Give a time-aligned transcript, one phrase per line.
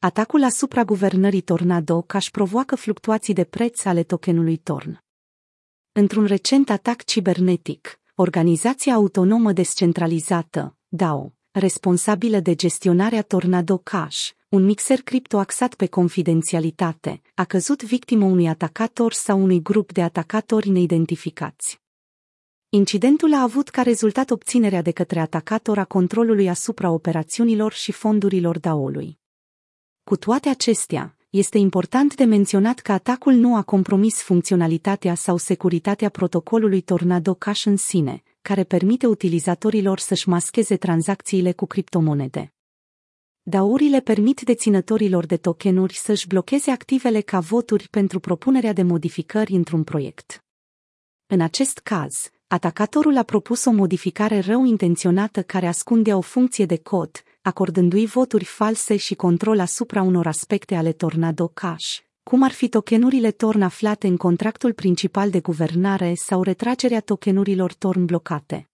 [0.00, 5.04] Atacul asupra guvernării Tornado Cash provoacă fluctuații de preț ale tokenului Torn.
[5.92, 15.02] Într-un recent atac cibernetic, organizația autonomă descentralizată, DAO, responsabilă de gestionarea Tornado Cash, un mixer
[15.02, 21.80] cripto axat pe confidențialitate, a căzut victimă unui atacator sau unui grup de atacatori neidentificați.
[22.68, 28.58] Incidentul a avut ca rezultat obținerea de către atacator a controlului asupra operațiunilor și fondurilor
[28.58, 29.18] DAO-ului.
[30.08, 36.08] Cu toate acestea, este important de menționat că atacul nu a compromis funcționalitatea sau securitatea
[36.08, 42.52] protocolului Tornado Cash în sine, care permite utilizatorilor să-și mascheze tranzacțiile cu criptomonede.
[43.42, 49.84] Daurile permit deținătorilor de tokenuri să-și blocheze activele ca voturi pentru propunerea de modificări într-un
[49.84, 50.44] proiect.
[51.26, 56.76] În acest caz, atacatorul a propus o modificare rău intenționată care ascundea o funcție de
[56.76, 62.68] cod, acordându-i voturi false și control asupra unor aspecte ale Tornado Cash, cum ar fi
[62.68, 68.68] tokenurile Torn aflate în contractul principal de guvernare sau retragerea tokenurilor Torn blocate.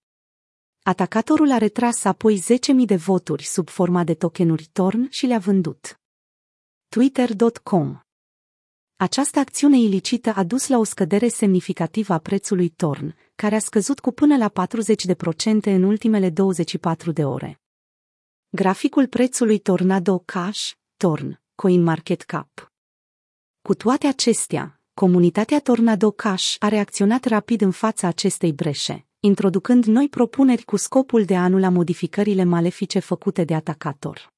[0.83, 2.43] Atacatorul a retras apoi
[2.79, 5.99] 10.000 de voturi sub forma de tokenuri Torn și le-a vândut.
[6.89, 7.99] Twitter.com
[8.95, 13.99] Această acțiune ilicită a dus la o scădere semnificativă a prețului Torn, care a scăzut
[13.99, 17.59] cu până la 40% în ultimele 24 de ore.
[18.55, 22.71] Graficul prețului Tornado Cash, Torn, CoinMarketCap.
[23.61, 30.09] Cu toate acestea, comunitatea Tornado Cash a reacționat rapid în fața acestei breșe, introducând noi
[30.09, 34.33] propuneri cu scopul de a anula modificările malefice făcute de atacator.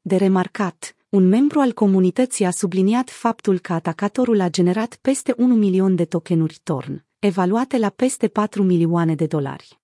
[0.00, 5.54] De remarcat, un membru al comunității a subliniat faptul că atacatorul a generat peste 1
[5.54, 9.82] milion de tokenuri Torn, evaluate la peste 4 milioane de dolari.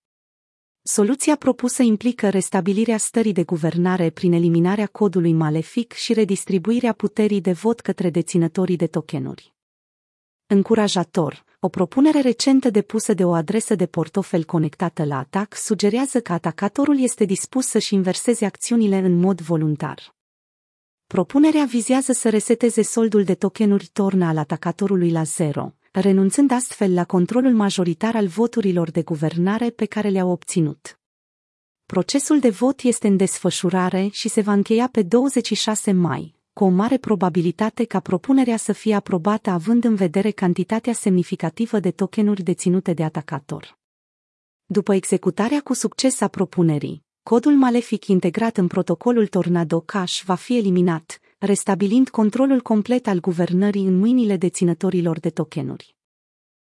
[0.83, 7.51] Soluția propusă implică restabilirea stării de guvernare prin eliminarea codului malefic și redistribuirea puterii de
[7.51, 9.53] vot către deținătorii de tokenuri.
[10.45, 16.33] Încurajator, o propunere recentă depusă de o adresă de portofel conectată la atac sugerează că
[16.33, 20.15] atacatorul este dispus să-și inverseze acțiunile în mod voluntar.
[21.07, 27.05] Propunerea vizează să reseteze soldul de tokenuri torna al atacatorului la zero, renunțând astfel la
[27.05, 30.99] controlul majoritar al voturilor de guvernare pe care le-au obținut.
[31.85, 36.67] Procesul de vot este în desfășurare și se va încheia pe 26 mai, cu o
[36.67, 42.93] mare probabilitate ca propunerea să fie aprobată având în vedere cantitatea semnificativă de tokenuri deținute
[42.93, 43.77] de atacator.
[44.65, 50.57] După executarea cu succes a propunerii, codul malefic integrat în protocolul Tornado Cash va fi
[50.57, 55.95] eliminat, restabilind controlul complet al guvernării în mâinile deținătorilor de tokenuri.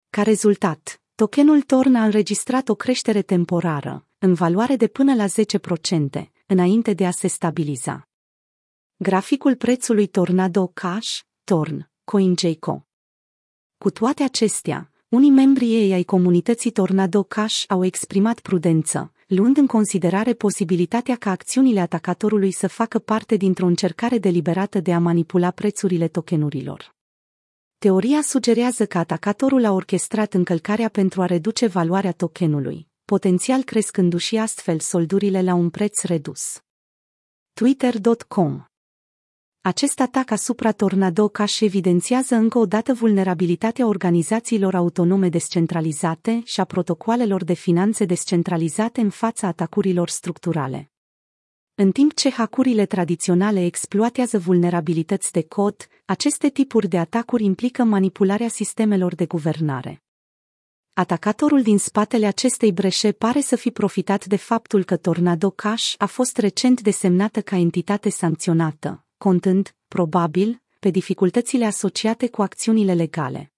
[0.09, 6.31] Ca rezultat, tokenul Torn a înregistrat o creștere temporară, în valoare de până la 10%,
[6.46, 8.07] înainte de a se stabiliza.
[8.96, 12.88] Graficul prețului Tornado Cash, Torn, CoinGecko.
[13.78, 19.67] Cu toate acestea, unii membri ei ai comunității Tornado Cash au exprimat prudență, luând în
[19.67, 26.07] considerare posibilitatea ca acțiunile atacatorului să facă parte dintr-o încercare deliberată de a manipula prețurile
[26.07, 26.95] tokenurilor.
[27.78, 34.79] Teoria sugerează că atacatorul a orchestrat încălcarea pentru a reduce valoarea tokenului, potențial crescându-și astfel
[34.79, 36.62] soldurile la un preț redus.
[37.53, 38.69] Twitter.com
[39.61, 46.63] acest atac asupra Tornado Cash evidențiază încă o dată vulnerabilitatea organizațiilor autonome descentralizate și a
[46.63, 50.91] protocoalelor de finanțe descentralizate în fața atacurilor structurale.
[51.75, 58.47] În timp ce hackurile tradiționale exploatează vulnerabilități de cod, aceste tipuri de atacuri implică manipularea
[58.47, 60.03] sistemelor de guvernare.
[60.93, 66.05] Atacatorul din spatele acestei breșe pare să fi profitat de faptul că Tornado Cash a
[66.05, 73.53] fost recent desemnată ca entitate sancționată, contând, probabil, pe dificultățile asociate cu acțiunile legale.